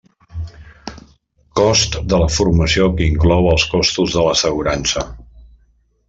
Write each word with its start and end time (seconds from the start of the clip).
Cost 1.59 1.97
de 2.13 2.21
la 2.23 2.29
formació 2.37 2.87
que 2.97 3.09
inclou 3.11 3.51
els 3.53 3.67
costos 3.77 4.15
de 4.19 4.25
l'assegurança. 4.29 5.05